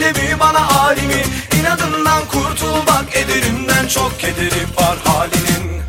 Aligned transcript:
alemi 0.00 0.40
bana 0.40 0.68
alimi. 0.68 1.22
İnadından 1.60 2.24
kurtul 2.28 2.86
bak 2.86 3.16
ederimden 3.16 3.88
çok 3.88 4.20
kederi 4.20 4.62
var 4.76 4.98
halinin. 5.04 5.82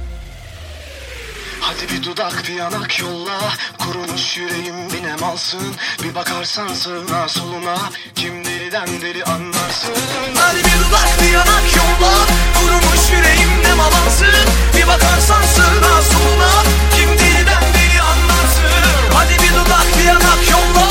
Hadi 1.59 1.93
bir 1.93 2.03
dudak 2.03 2.43
bir 2.47 2.53
yanak 2.53 2.99
yolla. 2.99 3.39
Kurumuş 3.79 4.37
yüreğim 4.37 4.91
binem 4.93 5.23
alsın 5.23 5.75
Bir 6.03 6.15
bakarsan 6.15 6.73
sığına 6.73 7.27
soluna. 7.27 7.77
Kim 8.15 8.45
deliden 8.45 9.01
deli 9.01 9.23
anlarsın. 9.23 9.93
Hadi 10.35 10.57
bir 10.57 10.79
dudak 10.85 11.21
bir 11.21 11.31
yanak 11.31 11.75
yolla. 11.75 12.13
Kurumuş 12.59 13.11
yüreğim 13.11 13.63
nem 13.63 13.79
alansın 13.79 14.49
Bir 14.77 14.87
bakarsan 14.87 15.41
sığına 15.41 16.01
soluna. 16.01 16.51
Kim 16.95 17.09
deliden 17.09 17.63
deli 17.73 18.01
anlarsın? 18.01 18.63
Hadi 19.13 19.33
bir 19.33 19.53
dudak 19.53 19.97
bir 19.97 20.03
yanak 20.03 20.49
yolla. 20.51 20.90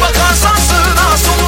bakarsan. 0.00 1.39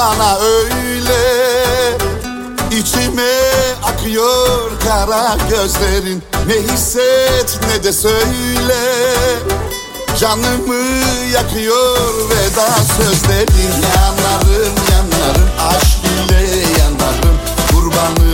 bana 0.00 0.38
öyle. 0.38 1.18
İçime 2.70 3.32
akıyor 3.82 4.70
kara 4.84 5.36
gözlerin. 5.50 6.22
Ne 6.46 6.54
hisset 6.54 7.60
ne 7.68 7.84
de 7.84 7.92
söyle. 7.92 8.80
Canımı 10.18 11.04
yakıyor 11.32 11.98
veda 12.30 12.68
sözlerin 12.96 13.72
Yanarım 13.96 14.74
yanarım 14.90 15.50
aşk 15.68 15.98
ile 16.04 16.40
yanarım. 16.78 17.38
Kurbanı 17.70 18.29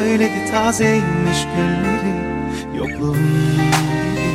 söyledi 0.00 0.50
tazeymiş 0.50 1.46
gülleri 1.56 2.14
Yokluğun 2.76 3.14
biri 3.14 4.34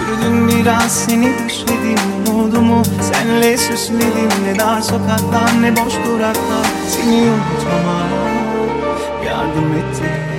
Yürüdüm 0.00 0.48
biraz 0.48 0.92
seni 0.92 1.32
düşledim 1.48 1.98
umudumu 2.30 2.82
Senle 3.02 3.56
süsledim. 3.56 4.44
Ne 4.44 4.58
dar 4.58 4.80
sokaklar 4.80 5.62
ne 5.62 5.76
boş 5.76 5.94
duraklar 6.06 6.66
Seni 6.88 7.16
unutmama 7.16 8.00
yardım 9.26 9.72
etti 9.72 10.37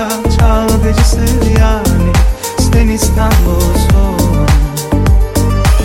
sokak 0.00 0.38
çalgıcısı 0.40 1.20
yani 1.60 2.12
Sen 2.58 2.88
İstanbul'sun 2.88 4.46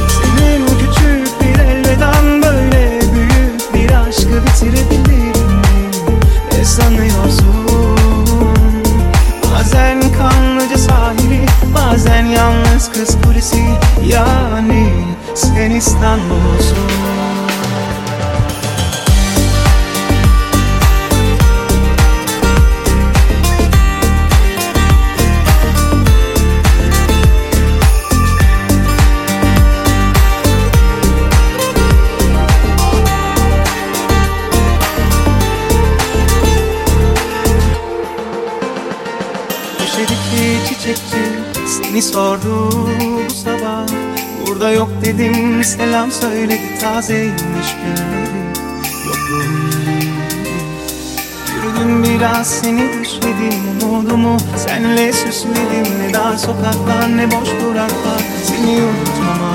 Senin 0.09 0.67
küçük 0.67 1.41
bir 1.41 1.59
elveden 1.59 2.41
böyle 2.41 3.01
büyük 3.01 3.73
bir 3.73 3.95
aşkı 3.95 4.45
bitirebilir 4.45 5.45
mi? 5.45 5.91
Ne 6.51 6.65
sanıyorsun? 6.65 7.97
Bazen 9.53 10.01
kanlıca 10.17 10.77
sahili 10.77 11.45
Bazen 11.75 12.25
yalnız 12.25 12.91
kız 12.91 13.17
kulesi 13.23 13.65
Yani 14.05 14.93
sen 15.35 15.71
İstanbul'sun 15.71 17.34
Burada 44.55 44.71
yok 44.71 44.89
dedim. 45.05 45.63
Selam 45.63 46.11
söyledi 46.11 46.79
tazeymiş 46.81 47.75
Yokluğun 49.07 49.75
Yürüdüm 51.55 52.03
biraz 52.03 52.47
seni 52.47 52.99
düşledim 52.99 53.63
umudumu 53.83 54.37
Senle 54.57 55.13
süsledim. 55.13 55.99
Ne 55.99 56.13
dar 56.13 56.37
sokaklar 56.37 57.17
ne 57.17 57.31
boş 57.31 57.49
duraklar. 57.63 58.21
Seni 58.43 58.81
unutmama 58.81 59.54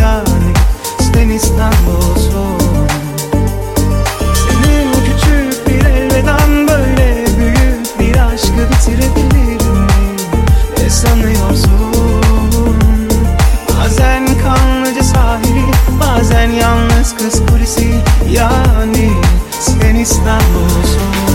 yani 0.00 0.52
Sen 1.00 1.28
İstanbul'sun 1.28 2.58
Senin 4.34 4.92
küçük 4.92 5.68
bir 5.68 5.84
elveden 5.84 6.68
böyle 6.68 7.26
büyük 7.38 8.00
bir 8.00 8.18
aşkı 8.18 8.70
bitirebilir 8.70 9.70
mi? 9.70 9.86
Ne 10.78 10.90
sanıyorsun? 10.90 12.74
Bazen 13.68 14.26
kanlıca 14.26 15.02
sahili 15.02 15.64
Bazen 16.00 16.50
yalnız 16.50 17.16
kız 17.16 17.42
polisi 17.42 17.94
Yani 18.30 19.10
sen 19.60 19.94
İstanbul'sun 19.94 21.33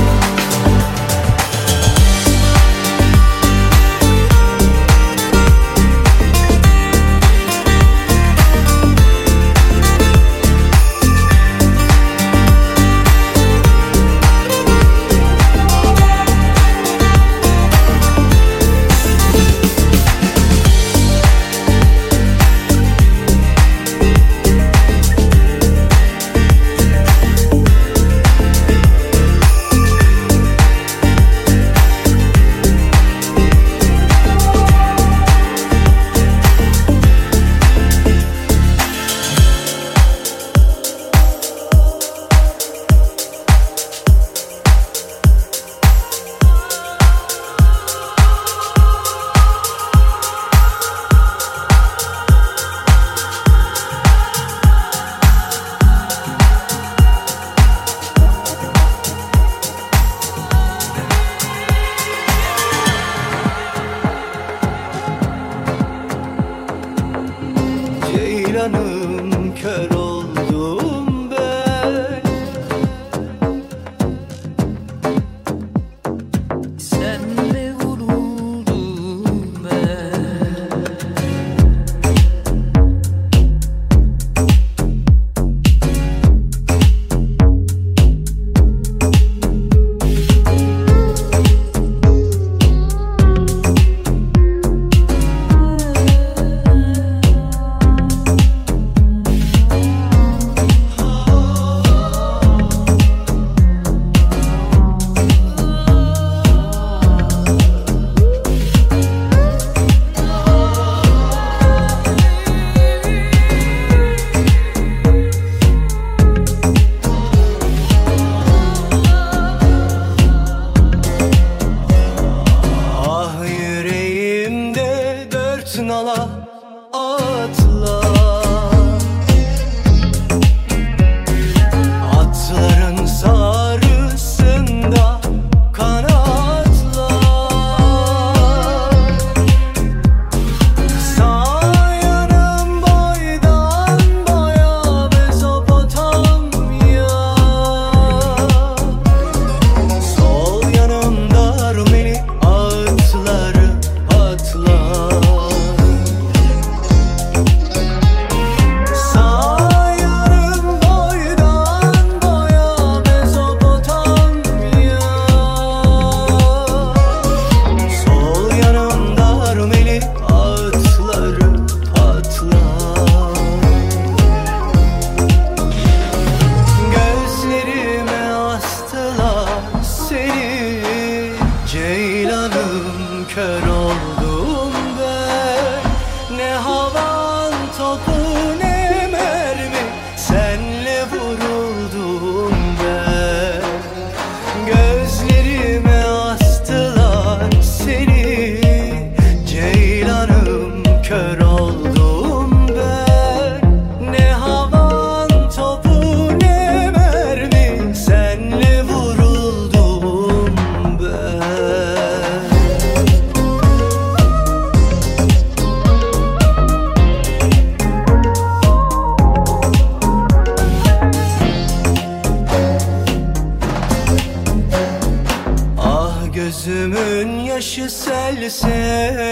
gözümün 227.80 228.42
yaşı 228.42 229.29